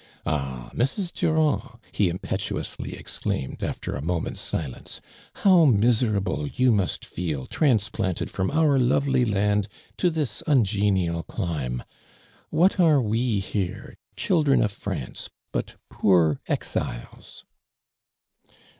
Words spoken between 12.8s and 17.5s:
We here, children of Fiance, but poor exiles?'"